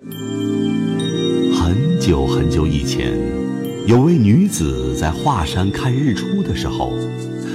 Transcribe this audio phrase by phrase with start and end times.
[0.00, 3.16] 很久很久以前，
[3.86, 6.92] 有位女子在华山看日出的时候，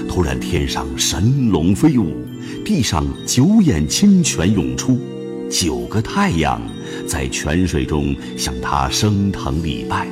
[0.08, 2.16] 突然天上神龙飞舞，
[2.64, 4.98] 地上九眼清泉涌出，
[5.50, 6.62] 九个太阳
[7.06, 10.08] 在泉水中向她升腾礼拜。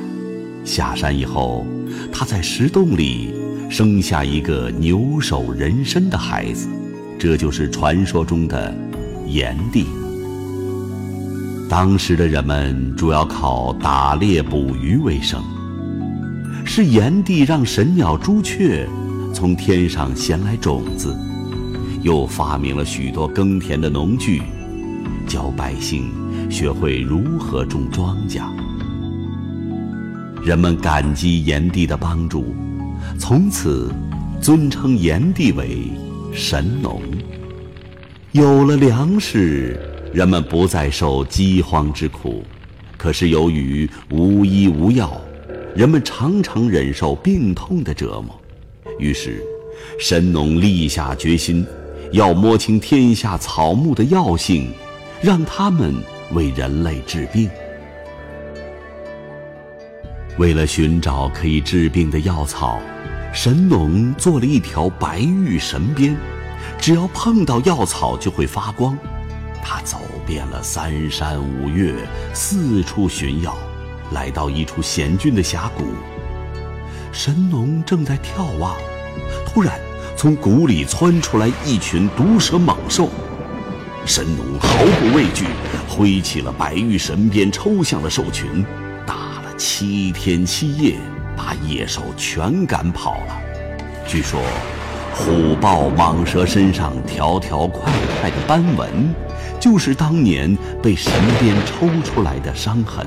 [0.64, 1.66] 下山以后，
[2.12, 3.32] 她在石洞里
[3.70, 6.68] 生下一个牛首人身的孩子。
[7.18, 8.72] 这就是传说中的
[9.26, 9.86] 炎帝。
[11.68, 15.42] 当时的人们主要靠打猎捕鱼为生，
[16.64, 18.88] 是炎帝让神鸟朱雀
[19.34, 21.14] 从天上衔来种子，
[22.02, 24.42] 又发明了许多耕田的农具，
[25.26, 26.10] 教百姓
[26.50, 28.40] 学会如何种庄稼。
[30.42, 32.54] 人们感激炎帝的帮助，
[33.18, 33.92] 从此
[34.40, 35.82] 尊称炎帝为。
[36.30, 37.02] 神农
[38.32, 39.80] 有了粮食，
[40.12, 42.42] 人们不再受饥荒之苦。
[42.96, 45.20] 可是由于无医无药，
[45.74, 48.38] 人们常常忍受病痛的折磨。
[48.98, 49.42] 于是，
[50.00, 51.66] 神农立下决心，
[52.12, 54.72] 要摸清天下草木的药性，
[55.22, 55.94] 让他们
[56.32, 57.48] 为人类治病。
[60.38, 62.80] 为了寻找可以治病的药草。
[63.30, 66.16] 神农做了一条白玉神鞭，
[66.78, 68.98] 只要碰到药草就会发光。
[69.62, 71.94] 他走遍了三山五岳，
[72.32, 73.56] 四处寻药，
[74.12, 75.84] 来到一处险峻的峡谷。
[77.12, 78.76] 神农正在眺望，
[79.46, 79.78] 突然
[80.16, 83.08] 从谷里窜出来一群毒蛇猛兽。
[84.06, 85.44] 神农毫不畏惧，
[85.88, 88.64] 挥起了白玉神鞭，抽向了兽群，
[89.06, 90.96] 打了七天七夜。
[91.36, 93.40] 把野兽全赶跑了。
[94.08, 94.40] 据说，
[95.14, 99.14] 虎豹蟒蛇身上条条块块的斑纹，
[99.60, 103.06] 就是当年被神鞭抽出来的伤痕。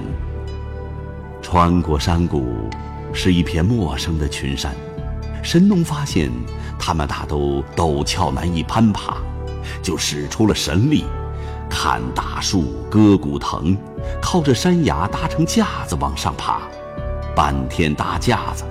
[1.42, 2.70] 穿过山谷，
[3.14, 4.74] 是一片陌生的群山。
[5.44, 6.30] 神农发现
[6.78, 9.18] 他们大都陡峭难以攀爬，
[9.82, 11.04] 就使出了神力，
[11.70, 13.76] 砍大树、割古藤，
[14.22, 16.62] 靠着山崖搭成架子往上爬。
[17.36, 18.64] 半天搭架子，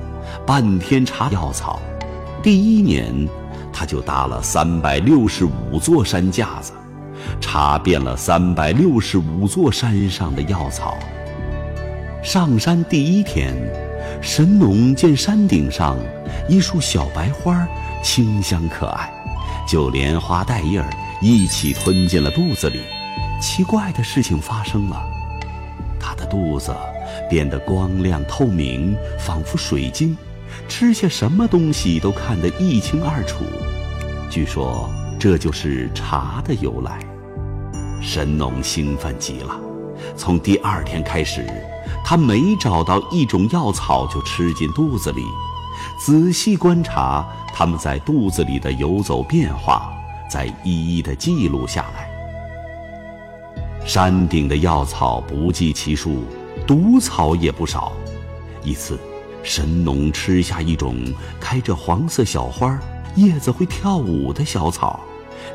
[0.47, 1.81] 半天插药草。
[2.43, 3.29] 第一年，
[3.73, 6.73] 他就搭了三百六十五座山架子，
[7.41, 10.99] 查遍了三百六十五座山上的药草。
[12.23, 13.55] 上山第一天，
[14.21, 15.97] 神农见山顶上
[16.49, 17.67] 一束小白花，
[18.03, 19.11] 清香可爱，
[19.67, 20.91] 就连花带叶儿
[21.21, 22.83] 一起吞进了肚子里。
[23.41, 25.03] 奇怪的事情发生了，
[25.99, 26.75] 他的肚子。
[27.29, 30.17] 变得光亮透明，仿佛水晶，
[30.69, 33.45] 吃下什么东西都看得一清二楚。
[34.31, 37.10] 据说这就是茶的由来。
[38.01, 39.59] 神农兴奋极了，
[40.17, 41.47] 从第二天开始，
[42.05, 45.23] 他每找到一种药草就吃进肚子里，
[45.99, 49.93] 仔细观察它们在肚子里的游走变化，
[50.31, 52.11] 再一一的记录下来。
[53.85, 56.25] 山顶的药草不计其数。
[56.67, 57.93] 毒草也不少。
[58.63, 58.99] 一次，
[59.43, 60.97] 神农吃下一种
[61.41, 62.79] 开着黄色小花、
[63.17, 65.01] 叶子会跳舞的小草，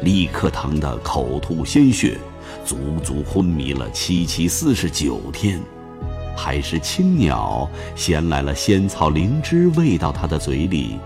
[0.02, 2.18] 立刻疼得口吐鲜血，
[2.64, 5.60] 足足昏迷了七七四十九天。
[6.38, 11.00] 还是青鸟衔来了仙草灵芝喂到他的嘴里，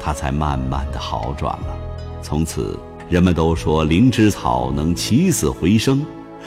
[0.00, 1.76] 他才慢慢的好转了。
[2.20, 6.04] 从此，人们都说灵芝草能起死回生，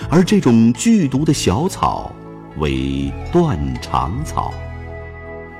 [0.09, 2.11] 而这种剧毒的小草。
[2.57, 4.53] 为断肠草，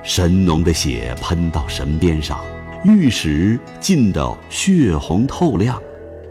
[0.02, 2.40] 神农的血喷到神鞭上，
[2.84, 5.78] 玉石浸得血红透亮，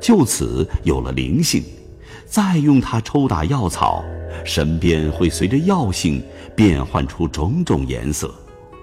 [0.02, 1.64] 就此有了灵性。
[2.36, 4.04] 再用它抽打药草，
[4.44, 6.22] 神鞭会随着药性
[6.54, 8.30] 变换出种种颜色。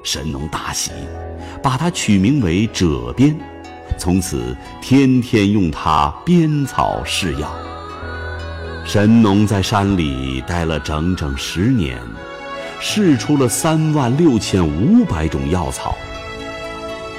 [0.02, 0.90] 神农大喜，
[1.62, 3.38] 把它取名为赭鞭，
[3.98, 7.54] 从此天天用它鞭草试药。
[8.86, 11.98] 神农在山里待了整整十年，
[12.80, 15.94] 试出了三万六千五百种药草。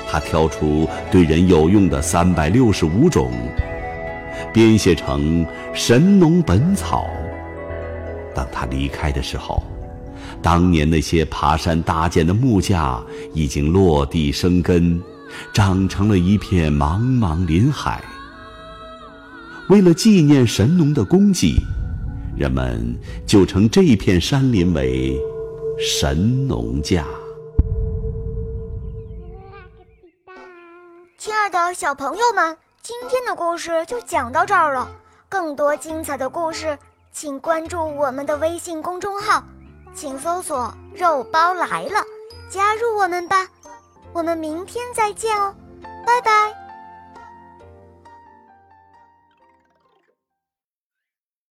[0.09, 3.31] 他挑出对人有用的三百六十五种，
[4.51, 7.07] 编写成《神农本草》。
[8.35, 9.61] 当他离开的时候，
[10.41, 12.99] 当年那些爬山搭建的木架
[13.33, 15.01] 已经落地生根，
[15.53, 18.03] 长成了一片茫茫林海。
[19.69, 21.55] 为了纪念神农的功绩，
[22.35, 22.93] 人们
[23.25, 25.17] 就称这片山林为
[25.79, 27.05] “神农架”。
[31.17, 34.91] 亲爱的小朋友们，今天的故事就讲到这儿了。
[35.29, 36.77] 更多精彩的故事，
[37.13, 39.41] 请关注我们的微信公众号，
[39.95, 42.03] 请搜索“肉包来了”，
[42.51, 43.47] 加入我们吧。
[44.11, 45.55] 我们明天再见哦，
[46.05, 46.62] 拜拜。